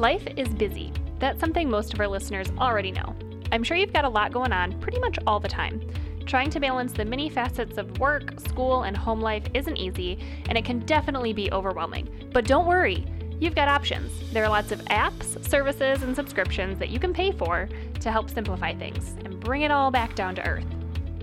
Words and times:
Life 0.00 0.26
is 0.34 0.48
busy. 0.48 0.94
That's 1.18 1.38
something 1.38 1.68
most 1.68 1.92
of 1.92 2.00
our 2.00 2.08
listeners 2.08 2.50
already 2.56 2.90
know. 2.90 3.14
I'm 3.52 3.62
sure 3.62 3.76
you've 3.76 3.92
got 3.92 4.06
a 4.06 4.08
lot 4.08 4.32
going 4.32 4.50
on 4.50 4.80
pretty 4.80 4.98
much 4.98 5.18
all 5.26 5.38
the 5.38 5.46
time. 5.46 5.86
Trying 6.24 6.48
to 6.52 6.58
balance 6.58 6.94
the 6.94 7.04
many 7.04 7.28
facets 7.28 7.76
of 7.76 7.98
work, 7.98 8.40
school, 8.40 8.84
and 8.84 8.96
home 8.96 9.20
life 9.20 9.44
isn't 9.52 9.76
easy, 9.76 10.18
and 10.48 10.56
it 10.56 10.64
can 10.64 10.78
definitely 10.86 11.34
be 11.34 11.52
overwhelming. 11.52 12.08
But 12.32 12.46
don't 12.46 12.66
worry, 12.66 13.04
you've 13.40 13.54
got 13.54 13.68
options. 13.68 14.10
There 14.32 14.42
are 14.42 14.48
lots 14.48 14.72
of 14.72 14.80
apps, 14.86 15.46
services, 15.46 16.02
and 16.02 16.16
subscriptions 16.16 16.78
that 16.78 16.88
you 16.88 16.98
can 16.98 17.12
pay 17.12 17.30
for 17.30 17.68
to 18.00 18.10
help 18.10 18.30
simplify 18.30 18.74
things 18.74 19.16
and 19.26 19.38
bring 19.38 19.62
it 19.62 19.70
all 19.70 19.90
back 19.90 20.14
down 20.14 20.34
to 20.36 20.48
earth. 20.48 20.64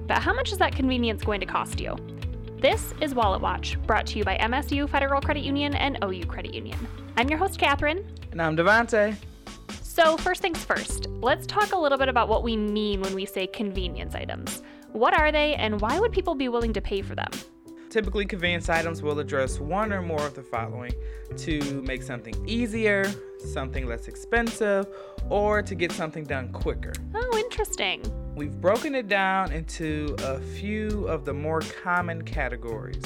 But 0.05 0.19
how 0.19 0.35
much 0.35 0.51
is 0.51 0.59
that 0.59 0.75
convenience 0.75 1.23
going 1.23 1.39
to 1.39 1.47
cost 1.47 1.79
you? 1.79 1.95
This 2.61 2.93
is 3.01 3.15
Wallet 3.15 3.41
Watch, 3.41 3.75
brought 3.87 4.05
to 4.07 4.19
you 4.19 4.23
by 4.23 4.37
MSU 4.37 4.87
Federal 4.87 5.19
Credit 5.19 5.43
Union 5.43 5.73
and 5.73 5.97
OU 6.03 6.27
Credit 6.27 6.53
Union. 6.53 6.77
I'm 7.15 7.27
your 7.27 7.39
host, 7.39 7.57
Catherine. 7.57 8.05
And 8.39 8.43
I'm 8.43 8.55
Devante. 8.55 9.15
So, 9.81 10.15
first 10.15 10.43
things 10.43 10.63
first, 10.63 11.07
let's 11.07 11.47
talk 11.47 11.71
a 11.71 11.75
little 11.75 11.97
bit 11.97 12.07
about 12.07 12.29
what 12.29 12.43
we 12.43 12.55
mean 12.55 13.01
when 13.01 13.15
we 13.15 13.25
say 13.25 13.47
convenience 13.47 14.13
items. 14.13 14.61
What 14.91 15.19
are 15.19 15.31
they, 15.31 15.55
and 15.55 15.81
why 15.81 15.99
would 15.99 16.11
people 16.11 16.35
be 16.35 16.47
willing 16.47 16.71
to 16.73 16.79
pay 16.79 17.01
for 17.01 17.15
them? 17.15 17.31
Typically, 17.89 18.27
convenience 18.27 18.69
items 18.69 19.01
will 19.01 19.17
address 19.17 19.59
one 19.59 19.91
or 19.91 20.03
more 20.03 20.21
of 20.21 20.35
the 20.35 20.43
following 20.43 20.93
to 21.37 21.81
make 21.81 22.03
something 22.03 22.35
easier, 22.47 23.11
something 23.39 23.87
less 23.87 24.07
expensive, 24.07 24.85
or 25.31 25.63
to 25.63 25.73
get 25.73 25.91
something 25.91 26.23
done 26.23 26.51
quicker. 26.51 26.93
Oh, 27.15 27.37
interesting. 27.39 28.03
We've 28.35 28.61
broken 28.61 28.93
it 28.93 29.07
down 29.07 29.51
into 29.51 30.15
a 30.19 30.39
few 30.39 31.07
of 31.07 31.25
the 31.25 31.33
more 31.33 31.61
common 31.81 32.21
categories. 32.21 33.01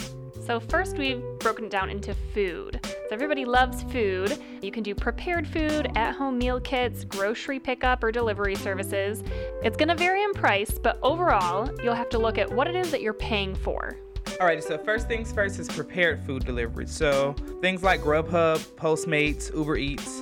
So, 0.45 0.59
first, 0.59 0.98
we've 0.98 1.23
broken 1.40 1.63
it 1.63 1.71
down 1.71 1.90
into 1.90 2.13
food. 2.34 2.85
So, 3.11 3.15
everybody 3.15 3.43
loves 3.43 3.83
food. 3.91 4.41
You 4.61 4.71
can 4.71 4.83
do 4.83 4.95
prepared 4.95 5.45
food, 5.45 5.91
at 5.97 6.15
home 6.15 6.37
meal 6.37 6.62
kits, 6.62 7.04
grocery 7.04 7.59
pickup, 7.59 8.01
or 8.05 8.09
delivery 8.09 8.55
services. 8.55 9.21
It's 9.62 9.76
going 9.76 9.90
to 9.90 9.95
vary 9.95 10.23
in 10.23 10.31
price, 10.31 10.79
but 10.81 10.98
overall, 11.04 11.70
you'll 11.84 11.93
have 11.93 12.07
to 12.12 12.17
look 12.17 12.37
at 12.37 12.49
what 12.49 12.70
it 12.70 12.76
is 12.77 12.89
that 12.91 13.01
you're 13.01 13.12
paying 13.12 13.54
for. 13.54 13.98
Alrighty, 14.39 14.63
so 14.63 14.77
first 14.77 15.09
things 15.09 15.29
first 15.34 15.59
is 15.59 15.67
prepared 15.67 16.23
food 16.23 16.45
delivery. 16.45 16.87
So, 16.87 17.35
things 17.59 17.84
like 17.84 17.99
Grubhub, 17.99 18.59
Postmates, 18.77 19.54
Uber 19.54 19.76
Eats. 19.76 20.21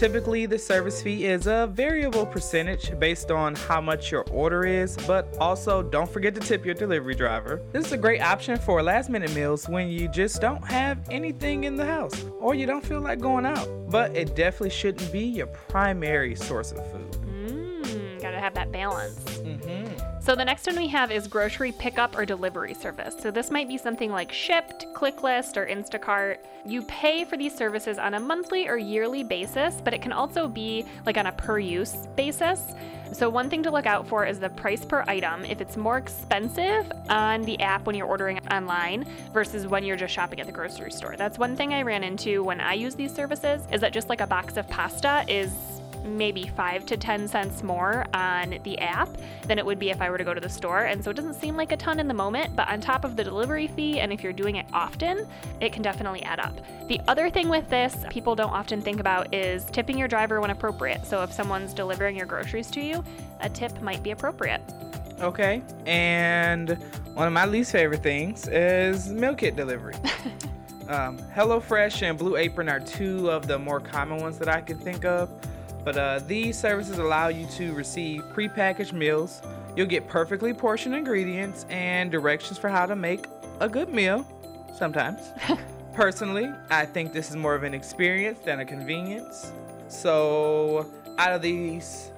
Typically, 0.00 0.46
the 0.46 0.58
service 0.58 1.02
fee 1.02 1.26
is 1.26 1.46
a 1.46 1.68
variable 1.74 2.24
percentage 2.24 2.98
based 2.98 3.30
on 3.30 3.54
how 3.54 3.82
much 3.82 4.10
your 4.10 4.24
order 4.30 4.64
is, 4.64 4.96
but 5.06 5.36
also 5.38 5.82
don't 5.82 6.08
forget 6.08 6.34
to 6.34 6.40
tip 6.40 6.64
your 6.64 6.72
delivery 6.72 7.14
driver. 7.14 7.60
This 7.70 7.84
is 7.84 7.92
a 7.92 7.98
great 7.98 8.22
option 8.22 8.56
for 8.56 8.82
last 8.82 9.10
minute 9.10 9.34
meals 9.34 9.68
when 9.68 9.90
you 9.90 10.08
just 10.08 10.40
don't 10.40 10.64
have 10.64 11.06
anything 11.10 11.64
in 11.64 11.76
the 11.76 11.84
house 11.84 12.24
or 12.38 12.54
you 12.54 12.64
don't 12.64 12.82
feel 12.82 13.02
like 13.02 13.20
going 13.20 13.44
out. 13.44 13.68
But 13.90 14.16
it 14.16 14.34
definitely 14.34 14.70
shouldn't 14.70 15.12
be 15.12 15.20
your 15.20 15.48
primary 15.48 16.34
source 16.34 16.72
of 16.72 16.78
food. 16.90 17.09
Have 18.50 18.54
that 18.56 18.72
balance. 18.72 19.14
Mm-hmm. 19.38 20.18
So 20.18 20.34
the 20.34 20.44
next 20.44 20.66
one 20.66 20.74
we 20.74 20.88
have 20.88 21.12
is 21.12 21.28
grocery 21.28 21.70
pickup 21.70 22.18
or 22.18 22.26
delivery 22.26 22.74
service. 22.74 23.14
So 23.20 23.30
this 23.30 23.48
might 23.48 23.68
be 23.68 23.78
something 23.78 24.10
like 24.10 24.32
Shipt, 24.32 24.92
ClickList, 24.92 25.56
or 25.56 25.66
Instacart. 25.66 26.38
You 26.66 26.82
pay 26.82 27.24
for 27.24 27.36
these 27.36 27.54
services 27.54 27.96
on 27.96 28.14
a 28.14 28.20
monthly 28.20 28.66
or 28.66 28.76
yearly 28.76 29.22
basis, 29.22 29.80
but 29.84 29.94
it 29.94 30.02
can 30.02 30.10
also 30.10 30.48
be 30.48 30.84
like 31.06 31.16
on 31.16 31.26
a 31.26 31.32
per 31.32 31.60
use 31.60 32.08
basis. 32.16 32.60
So 33.12 33.30
one 33.30 33.48
thing 33.48 33.62
to 33.62 33.70
look 33.70 33.86
out 33.86 34.06
for 34.08 34.26
is 34.26 34.40
the 34.40 34.50
price 34.50 34.84
per 34.84 35.04
item. 35.06 35.44
If 35.44 35.60
it's 35.60 35.76
more 35.76 35.98
expensive 35.98 36.90
on 37.08 37.42
the 37.42 37.60
app 37.60 37.86
when 37.86 37.94
you're 37.94 38.06
ordering 38.06 38.38
online 38.48 39.06
versus 39.32 39.68
when 39.68 39.84
you're 39.84 39.96
just 39.96 40.12
shopping 40.12 40.40
at 40.40 40.46
the 40.46 40.52
grocery 40.52 40.90
store. 40.90 41.14
That's 41.16 41.38
one 41.38 41.56
thing 41.56 41.72
I 41.72 41.82
ran 41.82 42.02
into 42.02 42.42
when 42.42 42.60
I 42.60 42.74
use 42.74 42.96
these 42.96 43.14
services 43.14 43.62
is 43.72 43.80
that 43.80 43.92
just 43.92 44.08
like 44.08 44.20
a 44.20 44.26
box 44.26 44.56
of 44.56 44.68
pasta 44.68 45.24
is 45.28 45.52
maybe 46.04 46.46
five 46.56 46.86
to 46.86 46.96
10 46.96 47.28
cents 47.28 47.62
more 47.62 48.04
on 48.14 48.58
the 48.64 48.78
app 48.78 49.08
than 49.46 49.58
it 49.58 49.66
would 49.66 49.78
be 49.78 49.90
if 49.90 50.00
I 50.00 50.10
were 50.10 50.18
to 50.18 50.24
go 50.24 50.34
to 50.34 50.40
the 50.40 50.48
store. 50.48 50.84
And 50.84 51.02
so 51.02 51.10
it 51.10 51.16
doesn't 51.16 51.34
seem 51.34 51.56
like 51.56 51.72
a 51.72 51.76
ton 51.76 52.00
in 52.00 52.08
the 52.08 52.14
moment, 52.14 52.54
but 52.56 52.68
on 52.68 52.80
top 52.80 53.04
of 53.04 53.16
the 53.16 53.24
delivery 53.24 53.68
fee, 53.68 54.00
and 54.00 54.12
if 54.12 54.22
you're 54.22 54.32
doing 54.32 54.56
it 54.56 54.66
often, 54.72 55.26
it 55.60 55.72
can 55.72 55.82
definitely 55.82 56.22
add 56.22 56.40
up. 56.40 56.54
The 56.88 57.00
other 57.08 57.30
thing 57.30 57.48
with 57.48 57.68
this, 57.68 57.96
people 58.10 58.34
don't 58.34 58.50
often 58.50 58.80
think 58.82 59.00
about 59.00 59.32
is 59.34 59.64
tipping 59.66 59.98
your 59.98 60.08
driver 60.08 60.40
when 60.40 60.50
appropriate. 60.50 61.06
So 61.06 61.22
if 61.22 61.32
someone's 61.32 61.74
delivering 61.74 62.16
your 62.16 62.26
groceries 62.26 62.70
to 62.72 62.80
you, 62.80 63.04
a 63.40 63.48
tip 63.48 63.80
might 63.80 64.02
be 64.02 64.10
appropriate. 64.10 64.60
Okay, 65.20 65.62
and 65.84 66.70
one 67.12 67.26
of 67.26 67.32
my 67.32 67.44
least 67.44 67.72
favorite 67.72 68.02
things 68.02 68.48
is 68.48 69.10
meal 69.10 69.34
kit 69.34 69.54
delivery. 69.54 69.94
um, 70.88 71.18
HelloFresh 71.34 72.02
and 72.02 72.16
Blue 72.16 72.36
Apron 72.36 72.68
are 72.70 72.80
two 72.80 73.30
of 73.30 73.46
the 73.46 73.58
more 73.58 73.80
common 73.80 74.20
ones 74.20 74.38
that 74.38 74.48
I 74.48 74.62
can 74.62 74.78
think 74.78 75.04
of. 75.04 75.30
But 75.84 75.96
uh, 75.96 76.20
these 76.26 76.58
services 76.58 76.98
allow 76.98 77.28
you 77.28 77.46
to 77.56 77.72
receive 77.72 78.22
prepackaged 78.34 78.92
meals. 78.92 79.42
You'll 79.76 79.86
get 79.86 80.06
perfectly 80.08 80.52
portioned 80.52 80.94
ingredients 80.94 81.64
and 81.70 82.10
directions 82.10 82.58
for 82.58 82.68
how 82.68 82.86
to 82.86 82.96
make 82.96 83.26
a 83.60 83.68
good 83.68 83.92
meal, 83.92 84.26
sometimes. 84.76 85.20
Personally, 85.94 86.50
I 86.70 86.86
think 86.86 87.12
this 87.12 87.30
is 87.30 87.36
more 87.36 87.54
of 87.54 87.62
an 87.62 87.74
experience 87.74 88.40
than 88.40 88.60
a 88.60 88.64
convenience. 88.64 89.52
So, 89.88 90.90
out 91.18 91.32
of 91.32 91.42
these 91.42 92.10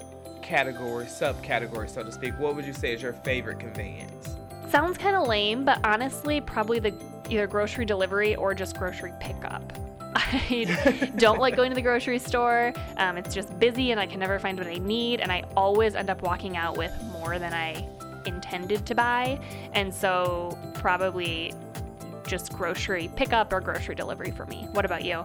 categories, 0.43 1.09
subcategories, 1.09 1.91
so 1.91 2.03
to 2.03 2.12
speak, 2.12 2.39
what 2.39 2.55
would 2.55 2.67
you 2.67 2.72
say 2.72 2.93
is 2.95 3.03
your 3.03 3.12
favorite 3.12 3.59
convenience? 3.59 4.37
Sounds 4.69 4.99
kind 4.99 5.17
of 5.17 5.27
lame, 5.27 5.65
but 5.65 5.81
honestly, 5.84 6.41
probably 6.41 6.78
the 6.78 6.95
either 7.31 7.47
grocery 7.47 7.84
delivery 7.84 8.34
or 8.37 8.55
just 8.55 8.77
grocery 8.77 9.12
pickup. 9.21 9.62
I 10.17 11.11
don't 11.17 11.39
like 11.39 11.56
going 11.56 11.71
to 11.71 11.75
the 11.75 11.83
grocery 11.83 12.19
store. 12.19 12.73
Um, 12.97 13.17
it's 13.17 13.34
just 13.34 13.59
busy 13.59 13.93
and 13.93 14.00
I 14.00 14.06
can 14.06 14.21
never 14.21 14.39
find 14.39 14.59
what 14.59 14.67
I 14.67 14.75
need. 14.75 15.21
And 15.21 15.33
I 15.33 15.45
always 15.56 15.95
end 15.95 16.11
up 16.11 16.23
walking 16.23 16.56
out 16.56 16.77
with 16.77 16.93
more 17.12 17.39
than 17.39 17.53
I 17.55 17.87
intended 18.27 18.84
to 18.87 18.95
buy. 18.95 19.41
And 19.72 19.93
so, 19.93 20.59
probably 20.75 21.55
just 22.27 22.53
grocery 22.53 23.11
pickup 23.17 23.53
or 23.53 23.61
grocery 23.61 23.95
delivery 23.95 24.31
for 24.31 24.47
me. 24.47 24.69
What 24.72 24.84
about 24.84 25.05
you? 25.05 25.22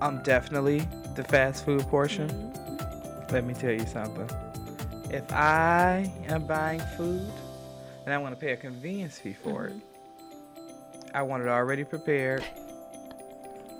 I'm 0.00 0.22
definitely 0.22 0.86
the 1.14 1.24
fast 1.24 1.64
food 1.64 1.82
portion. 1.82 2.28
Mm-hmm. 2.28 3.34
Let 3.34 3.44
me 3.44 3.54
tell 3.54 3.72
you 3.72 3.86
something. 3.86 4.28
If 5.10 5.30
I 5.32 6.10
am 6.28 6.46
buying 6.46 6.80
food 6.96 7.30
and 8.04 8.14
I 8.14 8.18
want 8.18 8.38
to 8.38 8.40
pay 8.40 8.52
a 8.52 8.56
convenience 8.56 9.18
fee 9.18 9.34
for 9.34 9.68
Mm-hmm. 9.68 9.78
it, 9.78 11.12
I 11.14 11.22
want 11.22 11.42
it 11.42 11.48
already 11.48 11.84
prepared. 11.84 12.44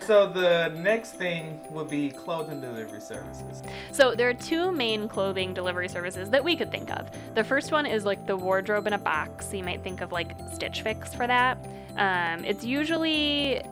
So 0.07 0.29
the 0.29 0.69
next 0.77 1.15
thing 1.15 1.61
would 1.71 1.91
be 1.91 2.11
clothing 2.11 2.61
delivery 2.61 3.01
services. 3.01 3.65
So 3.91 4.15
there 4.15 4.29
are 4.29 4.35
two 4.35 4.71
main 4.71 5.09
clothing 5.09 5.53
delivery 5.53 5.89
services 5.89 6.31
that 6.31 6.45
we 6.45 6.55
could 6.55 6.71
think 6.71 6.93
of. 6.93 7.11
The 7.35 7.43
first 7.43 7.73
one 7.73 7.87
is 7.87 8.05
like 8.05 8.25
the 8.25 8.37
wardrobe 8.37 8.87
in 8.87 8.93
a 8.93 8.99
box. 8.99 9.53
You 9.53 9.65
might 9.65 9.83
think 9.83 10.01
of 10.03 10.13
like 10.13 10.31
Stitch 10.55 10.83
Fix 10.83 11.13
for 11.13 11.27
that. 11.27 11.59
Um, 11.97 12.45
it's 12.45 12.65
usually 12.65 13.63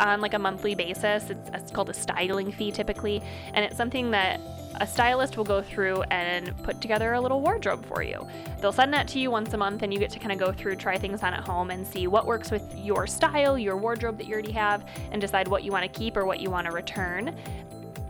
on 0.00 0.20
like 0.20 0.34
a 0.34 0.38
monthly 0.38 0.74
basis. 0.74 1.30
It's, 1.30 1.50
it's 1.52 1.70
called 1.70 1.90
a 1.90 1.94
styling 1.94 2.52
fee 2.52 2.72
typically, 2.72 3.22
and 3.54 3.64
it's 3.64 3.76
something 3.76 4.10
that 4.12 4.40
a 4.80 4.86
stylist 4.86 5.36
will 5.36 5.44
go 5.44 5.60
through 5.60 6.02
and 6.10 6.56
put 6.62 6.80
together 6.80 7.14
a 7.14 7.20
little 7.20 7.40
wardrobe 7.40 7.84
for 7.86 8.02
you. 8.02 8.26
They'll 8.60 8.72
send 8.72 8.92
that 8.94 9.08
to 9.08 9.18
you 9.18 9.30
once 9.30 9.52
a 9.52 9.56
month, 9.56 9.82
and 9.82 9.92
you 9.92 9.98
get 9.98 10.10
to 10.10 10.18
kind 10.18 10.30
of 10.30 10.38
go 10.38 10.52
through, 10.52 10.76
try 10.76 10.98
things 10.98 11.22
on 11.22 11.34
at 11.34 11.44
home, 11.44 11.70
and 11.70 11.86
see 11.86 12.06
what 12.06 12.26
works 12.26 12.50
with 12.50 12.62
your 12.76 13.06
style, 13.06 13.58
your 13.58 13.76
wardrobe 13.76 14.18
that 14.18 14.26
you 14.26 14.34
already 14.34 14.52
have, 14.52 14.88
and 15.10 15.20
decide 15.20 15.48
what 15.48 15.64
you 15.64 15.72
want 15.72 15.90
to 15.90 15.98
keep 15.98 16.16
or 16.16 16.24
what 16.24 16.40
you 16.40 16.50
want 16.50 16.66
to 16.66 16.72
return. 16.72 17.34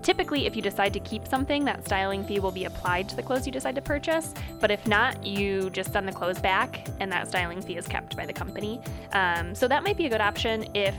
Typically, 0.03 0.47
if 0.47 0.57
you 0.57 0.63
decide 0.63 0.93
to 0.93 1.01
keep 1.01 1.27
something, 1.27 1.65
that 1.65 1.85
styling 1.85 2.25
fee 2.25 2.39
will 2.39 2.53
be 2.53 2.65
applied 2.65 3.09
to 3.09 3.17
the 3.17 3.23
clothes 3.23 3.47
you 3.47 3.53
decide 3.53 3.75
to 3.75 3.83
purchase. 3.83 4.33
But 4.61 4.71
if 4.71 4.87
not, 4.87 5.25
you 5.25 5.71
just 5.71 5.93
send 5.93 6.07
the 6.09 6.13
clothes 6.13 6.39
back, 6.39 6.87
and 7.01 7.11
that 7.13 7.29
styling 7.29 7.61
fee 7.61 7.77
is 7.77 7.87
kept 7.87 8.17
by 8.17 8.27
the 8.27 8.33
company. 8.33 8.81
Um, 9.13 9.55
so 9.55 9.69
that 9.69 9.83
might 9.83 9.97
be 9.97 10.07
a 10.07 10.09
good 10.09 10.21
option 10.21 10.67
if 10.75 10.95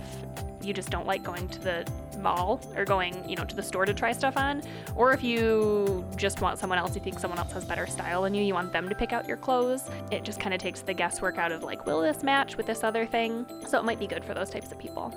you 0.61 0.73
just 0.73 0.89
don't 0.89 1.07
like 1.07 1.23
going 1.23 1.47
to 1.49 1.59
the 1.59 1.91
mall 2.19 2.59
or 2.75 2.85
going, 2.85 3.27
you 3.27 3.35
know, 3.35 3.45
to 3.45 3.55
the 3.55 3.63
store 3.63 3.85
to 3.85 3.93
try 3.93 4.11
stuff 4.11 4.35
on, 4.37 4.61
or 4.95 5.13
if 5.13 5.23
you 5.23 6.05
just 6.17 6.41
want 6.41 6.59
someone 6.59 6.77
else, 6.77 6.95
you 6.95 7.01
think 7.01 7.19
someone 7.19 7.39
else 7.39 7.51
has 7.53 7.65
better 7.65 7.87
style 7.87 8.23
than 8.23 8.33
you, 8.33 8.43
you 8.43 8.53
want 8.53 8.73
them 8.73 8.89
to 8.89 8.95
pick 8.95 9.13
out 9.13 9.27
your 9.27 9.37
clothes. 9.37 9.89
It 10.11 10.23
just 10.23 10.39
kind 10.39 10.53
of 10.53 10.59
takes 10.59 10.81
the 10.81 10.93
guesswork 10.93 11.37
out 11.37 11.51
of 11.51 11.63
like, 11.63 11.85
will 11.85 12.01
this 12.01 12.23
match 12.23 12.57
with 12.57 12.65
this 12.65 12.83
other 12.83 13.05
thing? 13.05 13.45
So 13.67 13.79
it 13.79 13.85
might 13.85 13.99
be 13.99 14.07
good 14.07 14.25
for 14.25 14.33
those 14.33 14.49
types 14.49 14.71
of 14.71 14.77
people. 14.77 15.13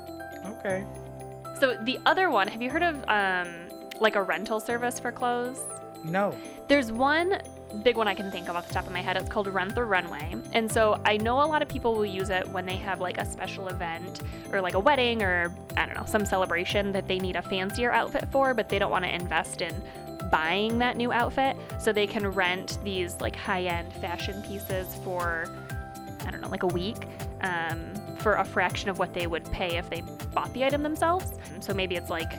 Okay. 0.46 0.84
So 1.58 1.76
the 1.82 1.99
other 2.06 2.31
one, 2.31 2.49
have 2.49 2.62
you 2.62 2.70
heard 2.70 2.82
of 2.82 3.05
um, 3.08 3.69
like 4.00 4.16
a 4.16 4.22
rental 4.22 4.61
service 4.61 4.99
for 5.00 5.12
clothes? 5.12 5.61
No. 6.05 6.37
There's 6.69 6.90
one 6.90 7.40
big 7.82 7.96
one 7.96 8.08
I 8.08 8.14
can 8.14 8.30
think 8.30 8.48
of 8.48 8.56
off 8.56 8.69
the 8.69 8.74
top 8.74 8.86
of 8.86 8.92
my 8.92 9.00
head. 9.00 9.16
It's 9.16 9.28
called 9.28 9.46
Rent 9.48 9.74
the 9.74 9.84
Runway. 9.84 10.36
And 10.52 10.70
so 10.70 11.00
I 11.04 11.16
know 11.16 11.36
a 11.42 11.46
lot 11.46 11.62
of 11.62 11.69
people 11.69 11.94
will 11.94 12.06
use 12.06 12.30
it 12.30 12.48
when 12.48 12.66
they 12.66 12.76
have 12.76 13.00
like 13.00 13.19
a 13.19 13.24
special 13.24 13.69
event 13.69 14.22
or 14.52 14.60
like 14.60 14.74
a 14.74 14.80
wedding 14.80 15.22
or 15.22 15.54
I 15.76 15.86
don't 15.86 15.96
know, 15.96 16.04
some 16.06 16.24
celebration 16.24 16.92
that 16.92 17.08
they 17.08 17.19
need 17.19 17.36
a 17.36 17.42
fancier 17.42 17.90
outfit 17.92 18.28
for, 18.30 18.54
but 18.54 18.69
they 18.69 18.78
don't 18.78 18.90
want 18.90 19.04
to 19.04 19.14
invest 19.14 19.62
in 19.62 19.74
buying 20.30 20.78
that 20.78 20.96
new 20.96 21.12
outfit. 21.12 21.56
So 21.78 21.92
they 21.92 22.06
can 22.06 22.26
rent 22.26 22.78
these 22.84 23.20
like 23.20 23.36
high 23.36 23.64
end 23.64 23.92
fashion 23.94 24.42
pieces 24.42 24.94
for, 25.04 25.52
I 26.26 26.30
don't 26.30 26.40
know, 26.40 26.48
like 26.48 26.62
a 26.62 26.68
week. 26.68 27.06
Um, 27.40 27.92
for 28.22 28.34
a 28.34 28.44
fraction 28.44 28.88
of 28.88 29.00
what 29.00 29.12
they 29.12 29.26
would 29.26 29.44
pay 29.46 29.76
if 29.76 29.90
they 29.90 30.00
bought 30.32 30.52
the 30.54 30.64
item 30.64 30.82
themselves. 30.82 31.32
So 31.60 31.75
maybe 31.75 31.96
it's 31.96 32.08
like 32.08 32.32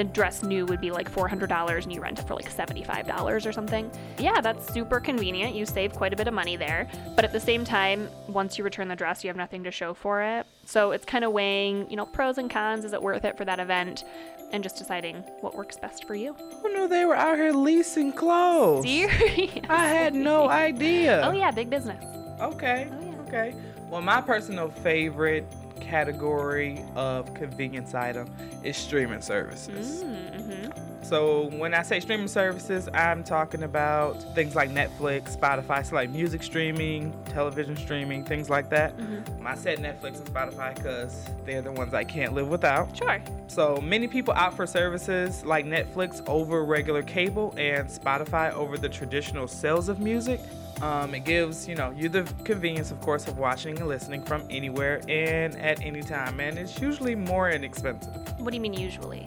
the 0.00 0.04
dress 0.04 0.42
new 0.42 0.64
would 0.64 0.80
be 0.80 0.90
like 0.90 1.12
$400 1.12 1.82
and 1.82 1.92
you 1.92 2.00
rent 2.00 2.18
it 2.18 2.26
for 2.26 2.34
like 2.34 2.50
$75 2.50 3.44
or 3.46 3.52
something. 3.52 3.90
Yeah, 4.18 4.40
that's 4.40 4.72
super 4.72 4.98
convenient. 4.98 5.54
You 5.54 5.66
save 5.66 5.92
quite 5.92 6.14
a 6.14 6.16
bit 6.16 6.26
of 6.26 6.32
money 6.32 6.56
there. 6.56 6.88
But 7.16 7.26
at 7.26 7.32
the 7.34 7.40
same 7.40 7.66
time, 7.66 8.08
once 8.26 8.56
you 8.56 8.64
return 8.64 8.88
the 8.88 8.96
dress, 8.96 9.22
you 9.22 9.28
have 9.28 9.36
nothing 9.36 9.62
to 9.64 9.70
show 9.70 9.92
for 9.92 10.22
it. 10.22 10.46
So 10.64 10.92
it's 10.92 11.04
kind 11.04 11.22
of 11.22 11.32
weighing, 11.32 11.90
you 11.90 11.96
know, 11.96 12.06
pros 12.06 12.38
and 12.38 12.48
cons. 12.50 12.86
Is 12.86 12.94
it 12.94 13.02
worth 13.02 13.26
it 13.26 13.36
for 13.36 13.44
that 13.44 13.60
event? 13.60 14.04
And 14.52 14.62
just 14.62 14.78
deciding 14.78 15.16
what 15.42 15.54
works 15.54 15.76
best 15.76 16.06
for 16.06 16.14
you. 16.14 16.34
Oh, 16.40 16.60
Who 16.62 16.72
knew 16.72 16.88
they 16.88 17.04
were 17.04 17.14
out 17.14 17.36
here 17.36 17.52
leasing 17.52 18.10
clothes? 18.10 18.84
Serious? 18.86 19.60
I 19.68 19.86
had 19.88 20.14
no 20.14 20.48
idea. 20.66 21.20
Oh, 21.22 21.32
yeah, 21.32 21.50
big 21.50 21.68
business. 21.68 22.02
Okay. 22.40 22.88
Oh, 22.90 23.04
yeah. 23.04 23.28
Okay. 23.28 23.54
Well, 23.90 24.00
my 24.00 24.22
personal 24.22 24.70
favorite 24.70 25.44
category 25.80 26.84
of 26.94 27.32
convenience 27.34 27.94
item 27.94 28.28
is 28.62 28.76
streaming 28.76 29.22
services. 29.22 30.04
Mm-hmm. 30.04 30.70
So 31.02 31.48
when 31.56 31.74
I 31.74 31.82
say 31.82 31.98
streaming 31.98 32.28
services, 32.28 32.88
I'm 32.94 33.24
talking 33.24 33.64
about 33.64 34.12
things 34.34 34.54
like 34.54 34.70
Netflix, 34.70 35.36
Spotify, 35.36 35.84
so 35.84 35.96
like 35.96 36.10
music 36.10 36.42
streaming, 36.42 37.12
television 37.24 37.76
streaming, 37.76 38.24
things 38.24 38.48
like 38.48 38.70
that. 38.70 38.96
Mhm. 38.96 39.44
I 39.44 39.56
said 39.56 39.78
Netflix 39.78 40.18
and 40.18 40.26
Spotify 40.26 40.74
because 40.76 41.24
they're 41.44 41.62
the 41.62 41.72
ones 41.72 41.94
I 41.94 42.04
can't 42.04 42.32
live 42.34 42.48
without. 42.48 42.96
Sure. 42.96 43.18
So 43.48 43.78
many 43.78 44.06
people 44.06 44.34
opt 44.36 44.54
for 44.54 44.66
services 44.66 45.44
like 45.44 45.64
Netflix 45.64 46.22
over 46.28 46.64
regular 46.64 47.02
cable 47.02 47.54
and 47.56 47.88
Spotify 47.88 48.52
over 48.52 48.78
the 48.78 48.88
traditional 48.88 49.48
sales 49.48 49.88
of 49.88 49.98
music. 49.98 50.40
Um, 50.82 51.14
it 51.14 51.24
gives 51.24 51.68
you 51.68 51.74
know 51.74 51.90
you 51.90 52.08
the 52.08 52.22
convenience, 52.44 52.90
of 52.90 53.00
course, 53.00 53.28
of 53.28 53.38
watching 53.38 53.78
and 53.78 53.88
listening 53.88 54.22
from 54.22 54.42
anywhere 54.50 55.02
and 55.08 55.56
at 55.56 55.82
any 55.82 56.02
time, 56.02 56.40
and 56.40 56.58
it's 56.58 56.80
usually 56.80 57.14
more 57.14 57.50
inexpensive. 57.50 58.14
What 58.40 58.50
do 58.50 58.56
you 58.56 58.60
mean 58.62 58.74
usually? 58.74 59.26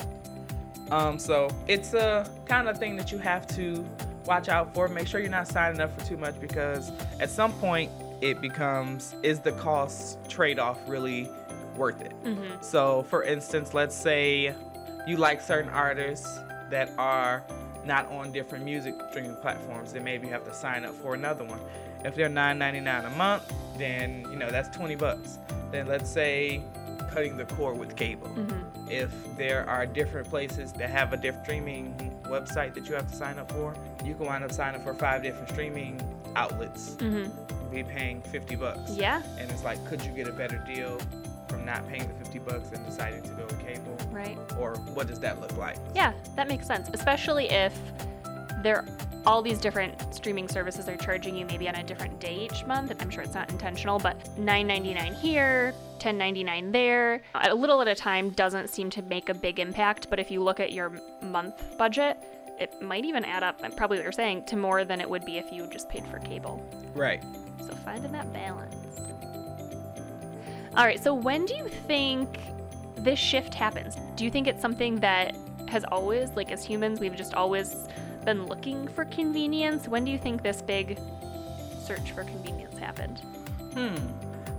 Um, 0.92 1.18
so 1.18 1.50
it's 1.68 1.94
a 1.94 2.30
kind 2.46 2.68
of 2.68 2.78
thing 2.78 2.96
that 2.98 3.12
you 3.12 3.18
have 3.20 3.48
to 3.56 3.86
watch 4.26 4.50
out 4.50 4.74
for. 4.74 4.88
Make 4.88 5.08
sure 5.08 5.20
you're 5.20 5.30
not 5.30 5.48
signing 5.48 5.80
up 5.80 5.98
for 5.98 6.06
too 6.06 6.18
much 6.18 6.40
because 6.40 6.92
at 7.20 7.30
some 7.30 7.54
point 7.54 7.92
it 8.22 8.42
becomes 8.42 9.16
is 9.24 9.40
the 9.40 9.52
cost 9.54 10.18
trade-off 10.30 10.80
really 10.88 11.30
worth 11.76 12.02
it? 12.02 12.14
Mm-hmm. 12.24 12.62
So, 12.62 13.04
for 13.04 13.24
instance, 13.24 13.74
let's 13.74 13.96
say 13.96 14.56
you 15.08 15.18
like 15.18 15.42
certain 15.42 15.70
artists 15.72 16.40
that 16.70 16.92
are 16.98 17.44
not 17.86 18.10
on 18.12 18.32
different 18.32 18.64
music 18.66 18.96
streaming 19.10 19.36
platforms, 19.38 19.94
then 19.94 20.04
maybe 20.04 20.28
you 20.28 20.34
have 20.34 20.46
to 20.46 20.54
sign 20.54 20.86
up 20.86 20.96
for 20.96 21.14
another 21.14 21.44
one. 21.44 21.60
If 22.06 22.16
they're 22.16 22.30
$9.99 22.30 23.06
a 23.06 23.10
month, 23.18 23.52
then 23.78 24.26
you 24.32 24.38
know 24.38 24.50
that's 24.50 24.76
20 24.76 24.96
bucks. 24.96 25.40
Then 25.72 25.88
let's 25.88 26.10
say 26.10 26.62
cutting 27.12 27.38
the 27.38 27.46
cord 27.46 27.78
with 27.78 27.96
cable. 27.96 28.28
Mm-hmm. 28.28 28.90
If 28.90 29.12
there 29.38 29.68
are 29.70 29.86
different 29.86 30.28
places 30.30 30.72
that 30.74 30.90
have 30.90 31.14
a 31.14 31.18
different 31.18 31.46
streaming 31.46 32.20
website 32.26 32.74
that 32.74 32.88
you 32.88 32.96
have 32.96 33.10
to 33.10 33.16
sign 33.16 33.38
up 33.40 33.52
for, 33.52 33.74
you 34.04 34.14
can 34.16 34.26
wind 34.26 34.44
up 34.44 34.52
signing 34.52 34.82
up 34.82 34.86
for 34.86 34.94
five 34.94 35.24
different 35.24 35.50
streaming 35.50 36.02
outlets, 36.36 36.96
Mm-hmm. 36.96 37.72
be 37.72 37.84
paying 37.84 38.22
50 38.22 38.56
bucks. 38.56 38.92
Yeah. 38.96 39.22
And 39.40 39.50
it's 39.52 39.64
like, 39.64 39.84
could 39.86 40.04
you 40.04 40.12
get 40.12 40.28
a 40.28 40.32
better 40.32 40.58
deal 40.68 40.98
from 41.54 41.66
not 41.66 41.88
paying 41.88 42.08
the 42.08 42.14
50 42.16 42.40
bucks 42.40 42.72
and 42.72 42.84
deciding 42.86 43.22
to 43.22 43.30
go 43.30 43.46
with 43.46 43.60
cable? 43.66 43.96
Right. 44.12 44.38
Or 44.60 44.76
what 44.94 45.08
does 45.08 45.20
that 45.20 45.40
look 45.40 45.56
like? 45.56 45.78
Yeah, 45.94 46.14
that 46.36 46.48
makes 46.48 46.66
sense. 46.66 46.90
Especially 46.92 47.50
if 47.50 47.78
there 48.64 48.86
all 49.26 49.42
these 49.42 49.60
different 49.60 50.14
streaming 50.14 50.50
services 50.50 50.90
are 50.90 50.98
charging 50.98 51.36
you 51.36 51.46
maybe 51.46 51.70
on 51.70 51.76
a 51.76 51.84
different 51.84 52.20
day 52.20 52.36
each 52.36 52.66
month. 52.66 52.94
I'm 53.00 53.10
sure 53.10 53.24
it's 53.24 53.36
not 53.36 53.50
intentional, 53.52 53.98
but 54.00 54.20
$9.99 54.38 55.14
here, 55.16 55.74
$10.99 56.00 56.72
there, 56.74 57.22
a 57.36 57.56
little 57.56 57.82
at 57.82 57.88
a 57.88 57.96
time 57.96 58.32
doesn't 58.32 58.70
seem 58.70 58.90
to 58.90 59.02
make 59.04 59.30
a 59.30 59.34
big 59.34 59.60
impact. 59.60 60.10
But 60.10 60.20
if 60.20 60.30
you 60.30 60.44
look 60.44 60.60
at 60.60 60.74
your 60.74 60.92
month 61.22 61.78
budget, 61.78 62.18
it 62.60 62.82
might 62.82 63.06
even 63.06 63.24
add 63.24 63.44
up, 63.44 63.62
probably 63.78 63.98
what 63.98 64.04
you're 64.04 64.12
saying, 64.12 64.46
to 64.48 64.58
more 64.58 64.84
than 64.84 65.00
it 65.00 65.10
would 65.10 65.24
be 65.24 65.38
if 65.38 65.52
you 65.54 65.68
just 65.68 65.88
paid 65.88 66.06
for 66.08 66.20
cable. 66.20 66.62
Right. 66.94 67.24
So 67.66 67.74
finding 67.76 68.12
that 68.12 68.34
balance. 68.34 68.76
All 70.76 70.86
right, 70.86 71.02
so 71.02 71.14
when 71.14 71.46
do 71.46 71.54
you 71.54 71.68
think 71.68 72.40
this 72.96 73.20
shift 73.20 73.54
happens? 73.54 73.96
Do 74.16 74.24
you 74.24 74.32
think 74.32 74.48
it's 74.48 74.62
something 74.62 74.96
that 75.02 75.36
has 75.68 75.84
always, 75.84 76.32
like 76.32 76.52
as 76.52 76.66
humans, 76.66 77.00
we've 77.00 77.16
just 77.16 77.36
always 77.36 77.88
been 78.26 78.48
looking 78.48 78.88
for 78.88 79.06
convenience? 79.06 79.88
When 79.88 80.04
do 80.04 80.10
you 80.10 80.18
think 80.18 80.42
this 80.42 80.64
big 80.64 80.98
search 81.80 82.12
for 82.12 82.24
convenience 82.24 82.76
happened? 82.80 83.20
Hmm. 83.74 83.96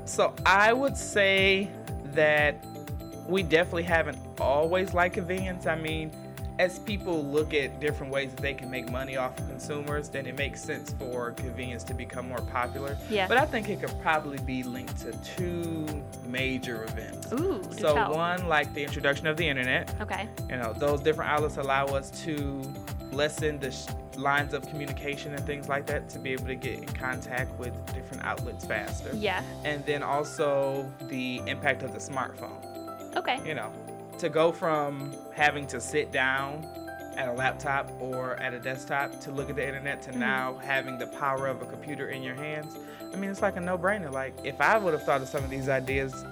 So 0.04 0.32
I 0.46 0.72
would 0.72 0.96
say 0.96 1.68
that 2.12 2.64
we 3.26 3.42
definitely 3.42 3.82
haven't 3.82 4.18
always 4.38 4.94
liked 4.94 5.14
convenience. 5.14 5.66
I 5.66 5.74
mean, 5.74 6.12
as 6.58 6.78
people 6.78 7.24
look 7.24 7.52
at 7.52 7.80
different 7.80 8.12
ways 8.12 8.30
that 8.30 8.40
they 8.40 8.54
can 8.54 8.70
make 8.70 8.88
money 8.90 9.16
off 9.16 9.36
of 9.38 9.48
consumers, 9.48 10.08
then 10.08 10.24
it 10.26 10.36
makes 10.36 10.62
sense 10.62 10.94
for 10.98 11.32
convenience 11.32 11.82
to 11.84 11.94
become 11.94 12.28
more 12.28 12.40
popular. 12.42 12.96
Yeah. 13.10 13.26
But 13.26 13.38
I 13.38 13.46
think 13.46 13.68
it 13.68 13.80
could 13.80 13.98
probably 14.00 14.38
be 14.38 14.62
linked 14.62 14.98
to 15.00 15.12
two 15.36 15.84
major 16.26 16.84
events. 16.84 17.32
Ooh, 17.32 17.60
So 17.76 17.94
tell. 17.94 18.14
one, 18.14 18.46
like 18.48 18.72
the 18.72 18.84
introduction 18.84 19.26
of 19.26 19.36
the 19.36 19.48
internet. 19.48 19.92
Okay. 20.00 20.28
You 20.48 20.56
know, 20.56 20.72
those 20.72 21.00
different 21.00 21.30
outlets 21.30 21.56
allow 21.56 21.86
us 21.86 22.10
to 22.24 22.62
lessen 23.10 23.58
the 23.58 23.70
sh- 23.72 23.86
lines 24.16 24.54
of 24.54 24.62
communication 24.68 25.34
and 25.34 25.44
things 25.44 25.68
like 25.68 25.86
that 25.86 26.08
to 26.10 26.20
be 26.20 26.32
able 26.32 26.46
to 26.46 26.54
get 26.54 26.78
in 26.78 26.86
contact 26.86 27.58
with 27.58 27.74
different 27.94 28.24
outlets 28.24 28.64
faster. 28.64 29.10
Yeah. 29.14 29.42
And 29.64 29.84
then 29.86 30.04
also 30.04 30.88
the 31.08 31.40
impact 31.46 31.82
of 31.82 31.92
the 31.92 31.98
smartphone. 31.98 33.16
Okay. 33.16 33.40
You 33.44 33.54
know, 33.54 33.72
to 34.18 34.28
go 34.28 34.52
from 34.52 35.14
having 35.34 35.66
to 35.68 35.80
sit 35.80 36.12
down 36.12 36.66
at 37.16 37.28
a 37.28 37.32
laptop 37.32 37.90
or 38.00 38.34
at 38.36 38.52
a 38.54 38.58
desktop 38.58 39.20
to 39.20 39.30
look 39.30 39.48
at 39.48 39.56
the 39.56 39.66
internet 39.66 40.02
to 40.02 40.10
Mhm. 40.10 40.16
now 40.16 40.56
having 40.64 40.98
the 40.98 41.06
power 41.06 41.46
of 41.46 41.62
a 41.62 41.66
computer 41.66 42.08
in 42.08 42.22
your 42.22 42.34
hands. 42.34 42.76
I 43.12 43.16
mean, 43.16 43.30
it's 43.30 43.42
like 43.42 43.56
a 43.56 43.60
no-brainer. 43.60 44.10
Like 44.10 44.34
if 44.42 44.60
I 44.60 44.76
would 44.78 44.92
have 44.92 45.04
thought 45.04 45.20
of 45.22 45.28
some 45.28 45.44
of 45.44 45.50
these 45.50 45.68
ideas, 45.68 46.24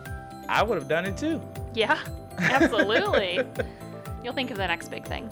I 0.49 0.63
would 0.63 0.77
have 0.79 0.89
done 0.89 1.05
it 1.07 1.17
too. 1.17 1.41
Yeah. 1.73 1.99
Absolutely. 2.39 3.41
You'll 4.25 4.33
think 4.33 4.51
of 4.51 4.57
the 4.57 4.67
next 4.67 4.89
big 4.89 5.05
thing. 5.07 5.31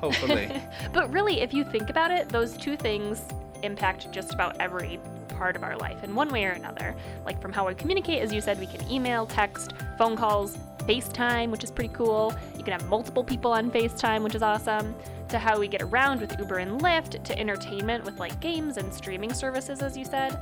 Hopefully. 0.00 0.50
but 0.92 1.10
really, 1.12 1.40
if 1.40 1.52
you 1.52 1.64
think 1.64 1.90
about 1.90 2.10
it, 2.10 2.28
those 2.28 2.56
two 2.56 2.76
things 2.76 3.22
impact 3.62 4.10
just 4.12 4.32
about 4.32 4.56
every 4.60 5.00
part 5.28 5.56
of 5.56 5.62
our 5.62 5.76
life 5.76 6.02
in 6.04 6.14
one 6.14 6.30
way 6.30 6.44
or 6.46 6.50
another. 6.52 6.94
Like 7.26 7.40
from 7.42 7.52
how 7.52 7.66
we 7.66 7.74
communicate, 7.74 8.22
as 8.22 8.32
you 8.32 8.40
said, 8.40 8.58
we 8.58 8.66
can 8.66 8.88
email, 8.90 9.26
text, 9.26 9.72
phone 9.98 10.16
calls, 10.16 10.56
FaceTime, 10.86 11.50
which 11.50 11.64
is 11.64 11.70
pretty 11.70 11.92
cool. 11.92 12.34
You 12.56 12.62
can 12.64 12.72
have 12.72 12.88
multiple 12.88 13.24
people 13.24 13.52
on 13.52 13.70
FaceTime, 13.70 14.22
which 14.22 14.34
is 14.34 14.42
awesome. 14.42 14.94
To 15.28 15.38
how 15.38 15.58
we 15.58 15.66
get 15.66 15.82
around 15.82 16.20
with 16.20 16.38
Uber 16.38 16.58
and 16.58 16.80
Lyft, 16.80 17.24
to 17.24 17.38
entertainment 17.38 18.04
with 18.04 18.18
like 18.18 18.38
games 18.40 18.76
and 18.76 18.92
streaming 18.92 19.32
services, 19.32 19.82
as 19.82 19.96
you 19.96 20.04
said. 20.04 20.38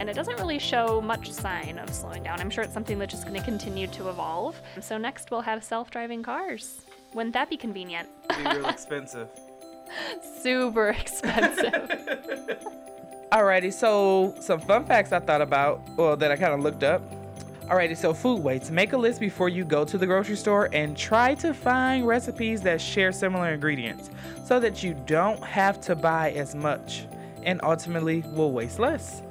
And 0.00 0.10
it 0.10 0.14
doesn't 0.14 0.36
really 0.38 0.58
show 0.58 1.00
much 1.00 1.30
sign 1.30 1.78
of 1.78 1.92
slowing 1.94 2.24
down. 2.24 2.40
I'm 2.40 2.50
sure 2.50 2.64
it's 2.64 2.74
something 2.74 2.98
that's 2.98 3.12
just 3.12 3.26
going 3.26 3.38
to 3.38 3.44
continue 3.44 3.86
to 3.88 4.08
evolve. 4.08 4.60
So 4.80 4.98
next 4.98 5.30
we'll 5.30 5.42
have 5.42 5.62
self-driving 5.62 6.24
cars. 6.24 6.80
Wouldn't 7.14 7.34
that 7.34 7.48
be 7.48 7.56
convenient? 7.56 8.08
be 8.28 8.42
real 8.42 8.66
expensive. 8.68 9.28
Super 10.42 10.88
expensive. 10.90 11.72
Alrighty, 13.32 13.72
so 13.72 14.34
some 14.40 14.60
fun 14.60 14.84
facts 14.84 15.12
I 15.12 15.20
thought 15.20 15.42
about, 15.42 15.80
well, 15.96 16.16
that 16.16 16.30
I 16.30 16.36
kind 16.36 16.54
of 16.54 16.60
looked 16.60 16.82
up. 16.82 17.02
Alrighty, 17.68 17.96
so 17.96 18.12
food 18.12 18.42
weights. 18.42 18.70
Make 18.70 18.92
a 18.92 18.96
list 18.96 19.20
before 19.20 19.48
you 19.48 19.64
go 19.64 19.86
to 19.86 19.96
the 19.96 20.04
grocery 20.04 20.36
store 20.36 20.68
and 20.74 20.94
try 20.94 21.34
to 21.36 21.54
find 21.54 22.06
recipes 22.06 22.60
that 22.60 22.78
share 22.78 23.10
similar 23.10 23.54
ingredients 23.54 24.10
so 24.44 24.60
that 24.60 24.82
you 24.82 24.92
don't 25.06 25.42
have 25.42 25.80
to 25.82 25.96
buy 25.96 26.32
as 26.32 26.54
much 26.54 27.06
and 27.42 27.60
ultimately 27.62 28.22
will 28.34 28.52
waste 28.52 28.78
less. 28.78 29.22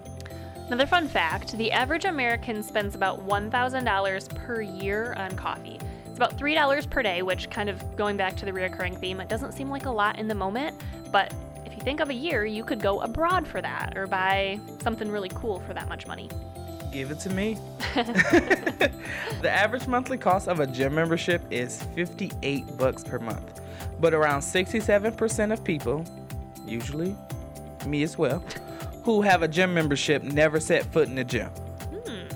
Another 0.66 0.88
fun 0.88 1.08
fact 1.08 1.56
the 1.58 1.72
average 1.72 2.06
American 2.06 2.64
spends 2.64 2.96
about 2.96 3.24
$1,000 3.28 4.36
per 4.36 4.62
year 4.62 5.14
on 5.14 5.36
coffee. 5.36 5.80
It's 6.08 6.18
about 6.18 6.36
$3 6.36 6.90
per 6.90 7.04
day, 7.04 7.22
which, 7.22 7.52
kind 7.52 7.70
of 7.70 7.96
going 7.96 8.18
back 8.18 8.36
to 8.38 8.46
the 8.46 8.52
reoccurring 8.52 9.00
theme, 9.00 9.20
it 9.20 9.30
doesn't 9.30 9.52
seem 9.52 9.70
like 9.70 9.86
a 9.86 9.92
lot 9.92 10.18
in 10.18 10.28
the 10.28 10.36
moment, 10.36 10.82
but 11.12 11.32
if 11.68 11.76
you 11.76 11.84
think 11.84 12.00
of 12.00 12.10
a 12.10 12.16
year, 12.16 12.46
you 12.46 12.64
could 12.64 12.82
go 12.82 13.00
abroad 13.02 13.48
for 13.48 13.62
that 13.62 13.96
or 13.96 14.08
buy 14.08 14.60
something 14.82 15.12
really 15.12 15.30
cool 15.36 15.60
for 15.60 15.76
that 15.76 15.88
much 15.88 16.08
money. 16.08 16.30
Give 16.94 17.10
it 17.10 17.20
to 17.22 17.30
me. 17.32 17.58
the 17.96 19.50
average 19.50 19.88
monthly 19.88 20.18
cost 20.18 20.48
of 20.48 20.60
a 20.60 20.68
gym 20.68 20.94
membership 20.94 21.42
is 21.50 21.82
58 21.96 22.78
bucks 22.78 23.04
per 23.04 23.18
month. 23.18 23.62
But 24.00 24.14
around 24.14 24.42
67% 24.42 25.52
of 25.52 25.64
people, 25.64 26.06
usually 26.68 27.16
me 27.88 28.04
as 28.04 28.16
well, 28.16 28.44
who 29.04 29.24
have 29.24 29.42
a 29.42 29.48
gym 29.48 29.74
membership 29.74 30.22
never 30.22 30.60
set 30.60 30.86
foot 30.94 31.08
in 31.08 31.16
the 31.16 31.24
gym. 31.24 31.48
Hmm. 31.48 32.28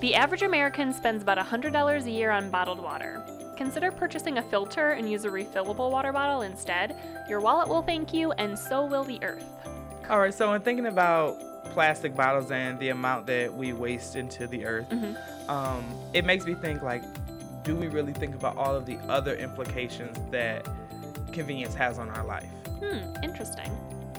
The 0.00 0.14
average 0.14 0.42
American 0.42 0.94
spends 0.94 1.22
about 1.22 1.36
$100 1.36 2.06
a 2.06 2.10
year 2.10 2.30
on 2.30 2.48
bottled 2.48 2.80
water. 2.80 3.22
Consider 3.58 3.90
purchasing 3.90 4.38
a 4.38 4.42
filter 4.42 4.92
and 4.92 5.10
use 5.10 5.26
a 5.26 5.28
refillable 5.28 5.90
water 5.90 6.12
bottle 6.12 6.42
instead. 6.42 6.96
Your 7.28 7.40
wallet 7.40 7.68
will 7.68 7.82
thank 7.82 8.14
you, 8.14 8.32
and 8.32 8.58
so 8.58 8.86
will 8.86 9.04
the 9.04 9.22
earth. 9.22 9.44
All 10.08 10.18
right, 10.18 10.32
so 10.32 10.54
in 10.54 10.62
thinking 10.62 10.86
about 10.86 11.38
plastic 11.72 12.14
bottles 12.14 12.50
and 12.50 12.78
the 12.78 12.88
amount 12.90 13.26
that 13.26 13.52
we 13.54 13.72
waste 13.72 14.16
into 14.16 14.46
the 14.46 14.64
earth, 14.66 14.88
Mhm. 14.90 15.16
um, 15.48 15.84
it 16.12 16.24
makes 16.24 16.44
me 16.44 16.54
think 16.54 16.82
like, 16.82 17.02
do 17.64 17.74
we 17.74 17.88
really 17.88 18.12
think 18.12 18.34
about 18.34 18.56
all 18.56 18.74
of 18.74 18.86
the 18.86 18.98
other 19.08 19.34
implications 19.36 20.18
that 20.30 20.66
convenience 21.32 21.74
has 21.74 21.98
on 21.98 22.08
our 22.10 22.24
life? 22.24 22.48
Hmm, 22.78 23.14
interesting. 23.22 23.70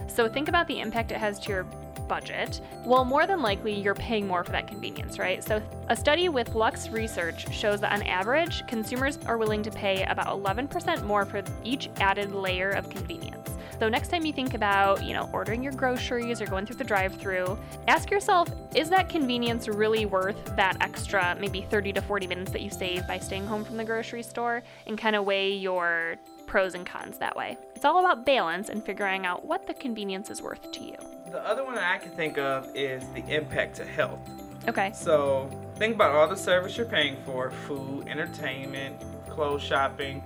So 0.08 0.28
think 0.28 0.50
about 0.50 0.68
the 0.68 0.80
impact 0.80 1.12
it 1.12 1.18
has 1.18 1.40
to 1.42 1.50
your 1.50 1.66
budget. 2.08 2.60
Well, 2.86 3.06
more 3.06 3.28
than 3.28 3.42
likely, 3.42 3.74
you're 3.74 3.94
paying 3.94 4.28
more 4.28 4.44
for 4.44 4.52
that 4.52 4.68
convenience, 4.68 5.20
right? 5.20 5.44
So, 5.44 5.62
a 5.90 5.96
study 5.96 6.28
with 6.28 6.56
Lux 6.56 6.90
Research 6.90 7.54
shows 7.54 7.82
that 7.82 7.94
on 7.94 8.02
average, 8.02 8.66
consumers 8.66 9.20
are 9.28 9.38
willing 9.38 9.62
to 9.64 9.72
pay 9.72 10.04
about 10.06 10.28
11% 10.28 11.04
more 11.06 11.24
for 11.24 11.44
each 11.64 11.90
added 12.00 12.34
layer 12.34 12.72
of 12.72 12.90
convenience. 12.90 13.52
So 13.80 13.88
next 13.88 14.10
time 14.10 14.26
you 14.26 14.34
think 14.34 14.56
about, 14.56 15.06
you 15.06 15.14
know, 15.14 15.30
ordering 15.32 15.64
your 15.64 15.72
groceries 15.72 16.42
or 16.42 16.46
going 16.46 16.66
through 16.66 16.76
the 16.76 16.84
drive-through, 16.84 17.58
ask 17.88 18.12
yourself, 18.12 18.50
is 18.76 18.90
that 18.90 19.08
convenience 19.08 19.70
really 19.70 20.06
worth 20.06 20.54
that 20.58 20.76
extra 20.82 21.38
maybe 21.40 21.62
30 21.62 21.94
to 21.94 22.02
40 22.02 22.28
minutes 22.28 22.52
that 22.52 22.62
you 22.62 22.70
save 22.70 23.08
by 23.08 23.18
staying 23.18 23.48
home 23.48 23.64
from 23.64 23.78
the 23.78 23.86
grocery 23.86 24.22
store 24.22 24.64
and 24.86 24.98
kind 24.98 25.16
of 25.16 25.24
weigh 25.24 25.54
your 25.54 26.18
pros 26.46 26.74
and 26.74 26.86
cons 26.86 27.18
that 27.20 27.38
way. 27.38 27.58
It's 27.74 27.86
all 27.86 28.00
about 28.00 28.26
balance 28.26 28.68
and 28.68 28.84
figuring 28.84 29.26
out 29.26 29.46
what 29.46 29.66
the 29.66 29.74
convenience 29.74 30.30
is 30.30 30.42
worth 30.42 30.70
to 30.74 30.84
you. 30.84 30.98
The 31.32 31.40
other 31.40 31.64
one 31.64 31.76
that 31.76 31.90
I 31.90 32.00
can 32.00 32.12
think 32.12 32.38
of 32.38 32.68
is 32.76 33.08
the 33.10 33.24
impact 33.34 33.78
to 33.78 33.86
health. 33.86 34.20
Okay. 34.68 34.92
So 34.94 35.50
think 35.78 35.96
about 35.96 36.14
all 36.14 36.28
the 36.28 36.36
service 36.36 36.76
you're 36.76 36.86
paying 36.86 37.16
for 37.24 37.50
food, 37.50 38.10
entertainment, 38.10 39.02
clothes 39.30 39.64
shopping. 39.64 40.22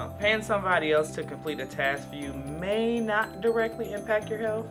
Uh, 0.00 0.08
paying 0.18 0.40
somebody 0.40 0.92
else 0.92 1.10
to 1.10 1.22
complete 1.22 1.60
a 1.60 1.66
task 1.66 2.08
for 2.08 2.16
you 2.16 2.32
may 2.58 2.98
not 2.98 3.42
directly 3.42 3.92
impact 3.92 4.30
your 4.30 4.38
health, 4.38 4.64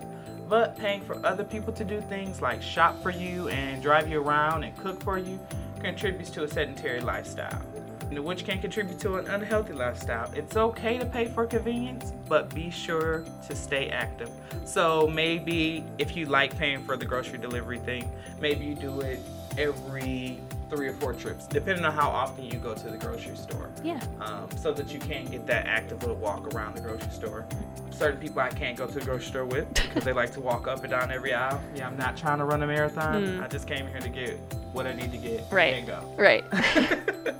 but 0.47 0.75
paying 0.75 1.01
for 1.01 1.23
other 1.23 1.43
people 1.43 1.71
to 1.71 1.85
do 1.85 2.01
things 2.01 2.41
like 2.41 2.63
shop 2.63 2.99
for 3.03 3.11
you 3.11 3.47
and 3.49 3.79
drive 3.79 4.09
you 4.09 4.19
around 4.23 4.63
and 4.63 4.75
cook 4.75 4.99
for 5.03 5.19
you 5.19 5.39
contributes 5.79 6.31
to 6.31 6.45
a 6.45 6.47
sedentary 6.47 6.99
lifestyle, 6.99 7.61
which 8.09 8.43
can 8.43 8.59
contribute 8.59 8.97
to 8.97 9.17
an 9.17 9.27
unhealthy 9.27 9.73
lifestyle. 9.73 10.31
It's 10.33 10.57
okay 10.57 10.97
to 10.97 11.05
pay 11.05 11.25
for 11.27 11.45
convenience, 11.45 12.11
but 12.27 12.51
be 12.55 12.71
sure 12.71 13.23
to 13.47 13.55
stay 13.55 13.89
active. 13.89 14.31
So 14.65 15.05
maybe 15.05 15.83
if 15.99 16.17
you 16.17 16.25
like 16.25 16.57
paying 16.57 16.83
for 16.83 16.97
the 16.97 17.05
grocery 17.05 17.37
delivery 17.37 17.77
thing, 17.77 18.11
maybe 18.41 18.65
you 18.65 18.73
do 18.73 19.01
it 19.01 19.19
every 19.59 20.39
three 20.69 20.87
or 20.87 20.93
four 20.93 21.13
trips, 21.13 21.47
depending 21.47 21.83
on 21.85 21.93
how 21.93 22.09
often 22.09 22.45
you 22.45 22.57
go 22.57 22.73
to 22.73 22.89
the 22.89 22.97
grocery 22.97 23.35
store. 23.35 23.69
Yeah. 23.83 23.99
Um, 24.21 24.47
so 24.57 24.71
that 24.73 24.93
you 24.93 24.99
can 24.99 25.25
get 25.25 25.45
that 25.47 25.65
active 25.65 26.01
little 26.01 26.15
walk 26.17 26.53
around 26.53 26.75
the 26.75 26.81
grocery 26.81 27.11
store. 27.11 27.45
Certain 27.89 28.19
people 28.19 28.39
I 28.41 28.49
can't 28.49 28.77
go 28.77 28.85
to 28.87 28.93
the 28.93 29.03
grocery 29.05 29.25
store 29.27 29.45
with 29.45 29.73
because 29.73 30.03
they 30.03 30.13
like 30.13 30.31
to 30.33 30.41
walk 30.41 30.67
up 30.67 30.81
and 30.83 30.91
down 30.91 31.11
every 31.11 31.33
aisle. 31.33 31.61
Yeah, 31.75 31.87
I'm 31.87 31.97
not 31.97 32.15
trying 32.15 32.37
to 32.37 32.45
run 32.45 32.61
a 32.63 32.67
marathon. 32.67 33.23
Mm. 33.23 33.43
I 33.43 33.47
just 33.47 33.67
came 33.67 33.87
here 33.87 33.99
to 33.99 34.09
get 34.09 34.37
what 34.71 34.85
I 34.87 34.93
need 34.93 35.11
to 35.11 35.17
get 35.17 35.43
Right. 35.51 35.73
and 35.73 35.87
go. 35.87 36.13
Right. 36.17 36.43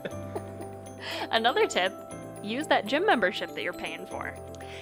Another 1.31 1.67
tip 1.67 1.93
use 2.41 2.67
that 2.67 2.85
gym 2.85 3.05
membership 3.05 3.53
that 3.53 3.61
you're 3.63 3.73
paying 3.73 4.05
for. 4.07 4.33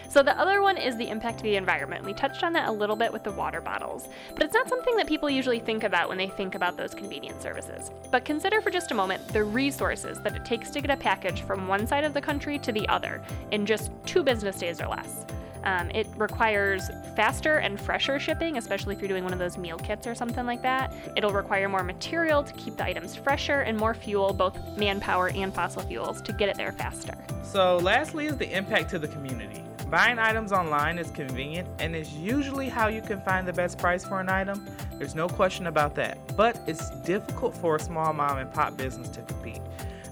So, 0.09 0.23
the 0.23 0.39
other 0.39 0.61
one 0.61 0.77
is 0.77 0.95
the 0.97 1.09
impact 1.09 1.39
to 1.39 1.43
the 1.43 1.55
environment. 1.55 2.05
We 2.05 2.13
touched 2.13 2.43
on 2.43 2.53
that 2.53 2.69
a 2.69 2.71
little 2.71 2.95
bit 2.95 3.11
with 3.11 3.23
the 3.23 3.31
water 3.31 3.61
bottles, 3.61 4.07
but 4.33 4.43
it's 4.43 4.53
not 4.53 4.69
something 4.69 4.95
that 4.95 5.07
people 5.07 5.29
usually 5.29 5.59
think 5.59 5.83
about 5.83 6.09
when 6.09 6.17
they 6.17 6.27
think 6.27 6.55
about 6.55 6.77
those 6.77 6.93
convenience 6.93 7.43
services. 7.43 7.91
But 8.09 8.25
consider 8.25 8.61
for 8.61 8.69
just 8.69 8.91
a 8.91 8.95
moment 8.95 9.27
the 9.29 9.43
resources 9.43 10.19
that 10.21 10.35
it 10.35 10.45
takes 10.45 10.69
to 10.71 10.81
get 10.81 10.91
a 10.91 10.97
package 10.97 11.41
from 11.41 11.67
one 11.67 11.85
side 11.85 12.03
of 12.03 12.13
the 12.13 12.21
country 12.21 12.57
to 12.59 12.71
the 12.71 12.87
other 12.87 13.21
in 13.51 13.65
just 13.65 13.91
two 14.05 14.23
business 14.23 14.57
days 14.57 14.81
or 14.81 14.87
less. 14.87 15.25
Um, 15.63 15.91
it 15.91 16.07
requires 16.15 16.89
faster 17.15 17.57
and 17.57 17.79
fresher 17.79 18.19
shipping, 18.19 18.57
especially 18.57 18.95
if 18.95 19.01
you're 19.01 19.09
doing 19.09 19.25
one 19.25 19.33
of 19.33 19.39
those 19.39 19.57
meal 19.57 19.77
kits 19.77 20.07
or 20.07 20.15
something 20.15 20.45
like 20.45 20.61
that. 20.61 20.93
It'll 21.17 21.33
require 21.33 21.67
more 21.67 21.83
material 21.83 22.41
to 22.41 22.53
keep 22.53 22.77
the 22.77 22.85
items 22.85 23.17
fresher 23.17 23.61
and 23.61 23.77
more 23.77 23.93
fuel, 23.93 24.31
both 24.31 24.57
manpower 24.77 25.29
and 25.29 25.53
fossil 25.53 25.81
fuels, 25.81 26.21
to 26.21 26.31
get 26.31 26.47
it 26.47 26.55
there 26.55 26.71
faster. 26.71 27.17
So, 27.43 27.77
lastly, 27.77 28.27
is 28.27 28.37
the 28.37 28.49
impact 28.55 28.89
to 28.91 28.99
the 28.99 29.09
community. 29.09 29.61
Buying 29.89 30.19
items 30.19 30.51
online 30.51 30.99
is 30.99 31.09
convenient 31.11 31.65
and 31.79 31.95
is 31.95 32.11
usually 32.11 32.67
how 32.67 32.89
you 32.89 33.01
can 33.01 33.21
find 33.21 33.47
the 33.47 33.53
best 33.53 33.77
price 33.77 34.03
for 34.03 34.19
an 34.19 34.27
item. 34.27 34.67
There's 34.97 35.15
no 35.15 35.29
question 35.29 35.67
about 35.67 35.95
that. 35.95 36.17
But 36.35 36.59
it's 36.67 36.89
difficult 37.05 37.55
for 37.55 37.77
a 37.77 37.79
small 37.79 38.11
mom 38.11 38.37
and 38.37 38.51
pop 38.53 38.75
business 38.75 39.07
to 39.09 39.21
compete. 39.21 39.61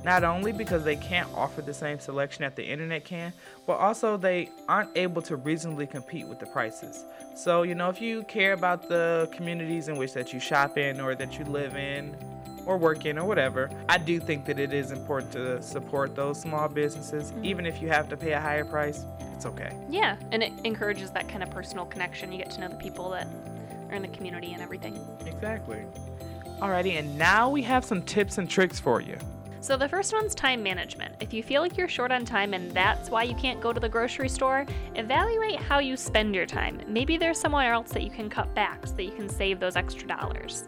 Not 0.05 0.23
only 0.23 0.53
because 0.53 0.85
they 0.85 0.95
can't 0.95 1.27
offer 1.35 1.61
the 1.61 1.73
same 1.73 1.99
selection 1.99 2.43
that 2.43 2.55
the 2.55 2.63
internet 2.63 3.03
can, 3.03 3.33
but 3.67 3.73
also 3.73 4.15
they 4.15 4.49
aren't 4.69 4.95
able 4.95 5.21
to 5.23 5.35
reasonably 5.35 5.87
compete 5.87 6.25
with 6.25 6.39
the 6.39 6.45
prices. 6.45 7.03
So, 7.35 7.63
you 7.63 7.75
know, 7.75 7.89
if 7.89 7.99
you 7.99 8.23
care 8.23 8.53
about 8.53 8.87
the 8.87 9.29
communities 9.33 9.89
in 9.89 9.97
which 9.97 10.13
that 10.13 10.31
you 10.31 10.39
shop 10.39 10.77
in 10.77 11.01
or 11.01 11.15
that 11.15 11.37
you 11.37 11.43
live 11.45 11.75
in, 11.75 12.15
or 12.65 12.77
work 12.77 13.05
in 13.05 13.17
or 13.19 13.25
whatever, 13.25 13.69
I 13.89 13.97
do 13.97 14.19
think 14.19 14.45
that 14.45 14.59
it 14.59 14.73
is 14.73 14.91
important 14.91 15.31
to 15.33 15.61
support 15.61 16.15
those 16.15 16.39
small 16.39 16.67
businesses, 16.67 17.31
mm-hmm. 17.31 17.45
even 17.45 17.65
if 17.65 17.81
you 17.81 17.89
have 17.89 18.09
to 18.09 18.17
pay 18.17 18.31
a 18.31 18.39
higher 18.39 18.65
price. 18.65 19.05
It's 19.35 19.45
okay. 19.45 19.75
Yeah, 19.89 20.15
and 20.31 20.41
it 20.41 20.53
encourages 20.63 21.11
that 21.11 21.27
kind 21.27 21.43
of 21.43 21.51
personal 21.51 21.85
connection. 21.85 22.31
You 22.31 22.37
get 22.37 22.51
to 22.51 22.61
know 22.61 22.69
the 22.69 22.75
people 22.75 23.09
that 23.11 23.27
are 23.89 23.95
in 23.95 24.01
the 24.01 24.07
community 24.07 24.53
and 24.53 24.61
everything. 24.61 24.97
Exactly. 25.25 25.83
Alrighty, 26.59 26.97
and 26.97 27.17
now 27.17 27.49
we 27.49 27.61
have 27.63 27.83
some 27.83 28.01
tips 28.01 28.37
and 28.37 28.49
tricks 28.49 28.79
for 28.79 29.01
you. 29.01 29.17
So, 29.59 29.75
the 29.75 29.89
first 29.89 30.13
one's 30.13 30.35
time 30.35 30.61
management. 30.61 31.15
If 31.19 31.33
you 31.33 31.41
feel 31.41 31.61
like 31.61 31.75
you're 31.75 31.87
short 31.87 32.11
on 32.11 32.23
time 32.23 32.53
and 32.53 32.71
that's 32.71 33.09
why 33.09 33.23
you 33.23 33.35
can't 33.35 33.59
go 33.59 33.73
to 33.73 33.79
the 33.79 33.89
grocery 33.89 34.29
store, 34.29 34.65
evaluate 34.93 35.59
how 35.59 35.79
you 35.79 35.97
spend 35.97 36.35
your 36.35 36.45
time. 36.45 36.79
Maybe 36.87 37.17
there's 37.17 37.39
somewhere 37.39 37.73
else 37.73 37.89
that 37.91 38.03
you 38.03 38.11
can 38.11 38.29
cut 38.29 38.53
back 38.53 38.85
so 38.85 38.93
that 38.93 39.03
you 39.03 39.11
can 39.11 39.27
save 39.27 39.59
those 39.59 39.75
extra 39.75 40.07
dollars. 40.07 40.65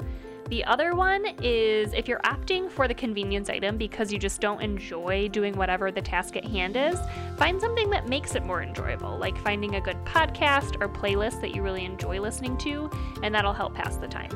The 0.49 0.63
other 0.63 0.95
one 0.95 1.25
is 1.41 1.91
if 1.91 2.07
you're 2.07 2.21
opting 2.21 2.71
for 2.71 2.87
the 2.87 2.93
convenience 2.93 3.49
item 3.49 3.77
because 3.77 4.13
you 4.13 4.17
just 4.17 4.39
don't 4.39 4.61
enjoy 4.61 5.27
doing 5.27 5.53
whatever 5.57 5.91
the 5.91 6.01
task 6.01 6.37
at 6.37 6.45
hand 6.45 6.77
is, 6.77 6.97
find 7.35 7.59
something 7.59 7.89
that 7.89 8.07
makes 8.07 8.33
it 8.33 8.45
more 8.45 8.61
enjoyable, 8.61 9.17
like 9.17 9.37
finding 9.39 9.75
a 9.75 9.81
good 9.81 9.97
podcast 10.05 10.81
or 10.81 10.87
playlist 10.87 11.41
that 11.41 11.53
you 11.53 11.61
really 11.61 11.83
enjoy 11.83 12.21
listening 12.21 12.57
to, 12.59 12.89
and 13.23 13.35
that'll 13.35 13.51
help 13.51 13.73
pass 13.73 13.97
the 13.97 14.07
time. 14.07 14.29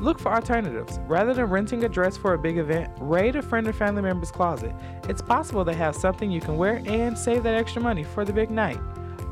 Look 0.00 0.20
for 0.20 0.32
alternatives. 0.32 1.00
Rather 1.08 1.34
than 1.34 1.46
renting 1.46 1.82
a 1.82 1.88
dress 1.88 2.16
for 2.16 2.34
a 2.34 2.38
big 2.38 2.58
event, 2.58 2.92
raid 3.00 3.34
a 3.34 3.42
friend 3.42 3.66
or 3.66 3.72
family 3.72 4.02
member's 4.02 4.30
closet. 4.30 4.72
It's 5.08 5.22
possible 5.22 5.64
they 5.64 5.74
have 5.74 5.96
something 5.96 6.30
you 6.30 6.40
can 6.40 6.56
wear 6.56 6.80
and 6.86 7.18
save 7.18 7.42
that 7.42 7.54
extra 7.54 7.82
money 7.82 8.04
for 8.04 8.24
the 8.24 8.32
big 8.32 8.52
night. 8.52 8.78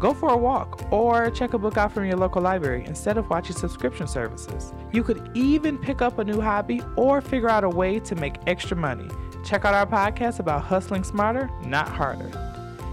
Go 0.05 0.13
for 0.13 0.29
a 0.29 0.37
walk 0.37 0.83
or 0.93 1.31
check 1.31 1.55
a 1.55 1.59
book 1.59 1.79
out 1.79 1.91
from 1.91 2.05
your 2.05 2.19
local 2.19 2.43
library 2.43 2.85
instead 2.85 3.17
of 3.17 3.31
watching 3.31 3.57
subscription 3.57 4.07
services. 4.07 4.75
You 4.93 5.03
could 5.03 5.31
even 5.33 5.79
pick 5.79 6.03
up 6.03 6.19
a 6.19 6.25
new 6.25 6.43
hobby 6.43 6.83
or 6.95 7.23
figure 7.23 7.49
out 7.49 7.65
a 7.65 7.71
way 7.71 8.01
to 8.01 8.15
make 8.15 8.35
extra 8.47 8.77
money. 8.77 9.09
Check 9.47 9.65
out 9.65 9.73
our 9.73 9.87
podcast 9.87 10.41
about 10.41 10.63
hustling 10.63 11.05
smarter, 11.05 11.51
not 11.65 11.89
harder. 11.89 12.31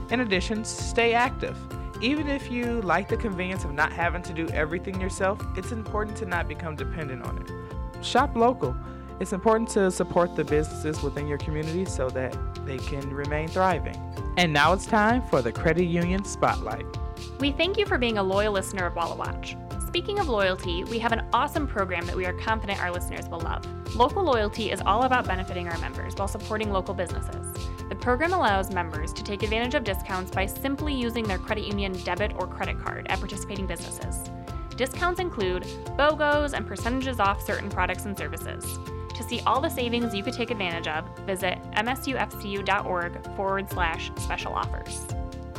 In 0.10 0.22
addition, 0.22 0.64
stay 0.64 1.14
active. 1.14 1.58
Even 2.02 2.30
if 2.30 2.50
you 2.50 2.82
like 2.84 3.10
the 3.10 3.18
convenience 3.18 3.66
of 3.66 3.74
not 3.74 3.92
having 3.92 4.22
to 4.22 4.34
do 4.34 4.48
everything 4.54 5.02
yourself, 5.02 5.46
it's 5.58 5.74
important 5.74 6.16
to 6.16 6.26
not 6.26 6.48
become 6.48 6.78
dependent 6.78 7.24
on 7.24 7.40
it. 7.40 8.06
Shop 8.06 8.38
local. 8.38 8.74
It's 9.20 9.34
important 9.34 9.68
to 9.72 9.92
support 9.92 10.38
the 10.38 10.46
businesses 10.46 11.04
within 11.04 11.28
your 11.28 11.40
community 11.40 11.84
so 11.84 12.10
that 12.12 12.38
they 12.66 12.78
can 12.78 13.14
remain 13.14 13.50
thriving. 13.50 13.98
And 14.38 14.54
now 14.54 14.72
it's 14.72 14.86
time 14.86 15.22
for 15.24 15.42
the 15.42 15.52
Credit 15.52 15.84
Union 15.84 16.24
Spotlight. 16.24 16.86
We 17.40 17.52
thank 17.52 17.78
you 17.78 17.86
for 17.86 17.98
being 17.98 18.18
a 18.18 18.24
loyal 18.24 18.54
listener 18.54 18.86
of 18.86 18.96
Wallet 18.96 19.18
Watch. 19.18 19.56
Speaking 19.88 20.20
of 20.20 20.30
loyalty, 20.30 20.84
we 20.86 21.00
have 21.00 21.12
an 21.12 21.26
awesome 21.34 21.68
program 21.68 22.06
that 22.06 22.16
we 22.16 22.26
are 22.26 22.34
confident 22.34 22.82
our 22.82 22.92
listeners 22.92 23.28
will 23.28 23.42
love. 23.42 23.66
Local 23.96 24.24
loyalty 24.24 24.72
is 24.72 24.82
all 24.86 25.04
about 25.04 25.28
benefiting 25.28 25.68
our 25.68 25.78
members 25.80 26.16
while 26.16 26.30
supporting 26.30 26.72
local 26.72 26.94
businesses. 26.94 27.46
The 27.90 27.96
program 27.96 28.32
allows 28.32 28.74
members 28.74 29.12
to 29.12 29.22
take 29.22 29.44
advantage 29.44 29.76
of 29.76 29.84
discounts 29.84 30.32
by 30.32 30.46
simply 30.46 30.94
using 30.94 31.26
their 31.26 31.38
credit 31.38 31.66
union 31.66 31.92
debit 32.04 32.32
or 32.38 32.48
credit 32.48 32.80
card 32.80 33.08
at 33.10 33.20
participating 33.20 33.68
businesses. 33.68 34.32
Discounts 34.78 35.20
include 35.20 35.64
BOGOs 35.98 36.54
and 36.54 36.66
percentages 36.66 37.20
off 37.20 37.46
certain 37.46 37.70
products 37.70 38.06
and 38.06 38.18
services. 38.18 38.80
To 39.14 39.24
see 39.24 39.42
all 39.42 39.60
the 39.60 39.70
savings 39.70 40.16
you 40.16 40.24
could 40.24 40.34
take 40.34 40.52
advantage 40.52 40.88
of, 40.88 41.06
visit 41.26 41.60
msufcu.org 41.74 43.36
forward 43.36 43.70
slash 43.70 44.10
special 44.16 44.54
offers. 44.54 45.06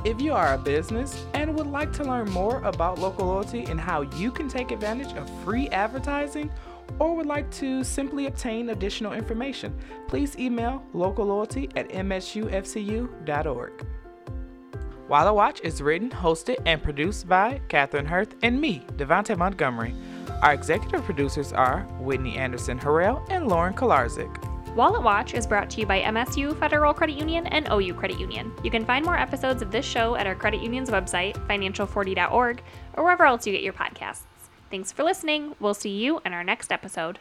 If 0.04 0.20
you 0.20 0.32
are 0.32 0.54
a 0.54 0.58
business 0.58 1.24
and 1.34 1.54
would 1.56 1.68
like 1.68 1.92
to 1.92 2.02
learn 2.02 2.28
more 2.30 2.60
about 2.62 2.98
local 2.98 3.26
loyalty 3.26 3.64
and 3.66 3.80
how 3.80 4.00
you 4.02 4.32
can 4.32 4.48
take 4.48 4.72
advantage 4.72 5.16
of 5.16 5.30
free 5.44 5.68
advertising, 5.68 6.50
or 6.98 7.14
would 7.14 7.26
like 7.26 7.48
to 7.52 7.84
simply 7.84 8.26
obtain 8.26 8.70
additional 8.70 9.12
information, 9.12 9.78
please 10.08 10.36
email 10.36 10.84
localloyalty 10.92 11.70
at 11.76 11.88
msufcu.org. 11.90 13.86
While 15.06 15.24
Wallet 15.24 15.34
Watch 15.34 15.60
is 15.62 15.80
written, 15.80 16.10
hosted, 16.10 16.56
and 16.66 16.82
produced 16.82 17.28
by 17.28 17.60
Catherine 17.68 18.06
Hirth 18.06 18.34
and 18.42 18.60
me, 18.60 18.84
Devontae 18.96 19.36
Montgomery. 19.36 19.94
Our 20.42 20.52
executive 20.52 21.04
producers 21.04 21.52
are 21.52 21.82
Whitney 22.00 22.36
Anderson 22.36 22.78
Harrell 22.80 23.24
and 23.30 23.46
Lauren 23.46 23.74
Kolarzik. 23.74 24.51
Wallet 24.74 25.02
Watch 25.02 25.34
is 25.34 25.46
brought 25.46 25.68
to 25.70 25.80
you 25.80 25.86
by 25.86 26.00
MSU 26.00 26.58
Federal 26.58 26.94
Credit 26.94 27.18
Union 27.18 27.46
and 27.48 27.68
OU 27.70 27.92
Credit 27.92 28.18
Union. 28.18 28.50
You 28.64 28.70
can 28.70 28.86
find 28.86 29.04
more 29.04 29.18
episodes 29.18 29.60
of 29.60 29.70
this 29.70 29.84
show 29.84 30.14
at 30.14 30.26
our 30.26 30.34
credit 30.34 30.62
union's 30.62 30.88
website, 30.88 31.34
financial40.org, 31.46 32.62
or 32.94 33.04
wherever 33.04 33.26
else 33.26 33.46
you 33.46 33.52
get 33.52 33.62
your 33.62 33.74
podcasts. 33.74 34.22
Thanks 34.70 34.90
for 34.90 35.02
listening. 35.04 35.54
We'll 35.60 35.74
see 35.74 35.90
you 35.90 36.22
in 36.24 36.32
our 36.32 36.42
next 36.42 36.72
episode. 36.72 37.18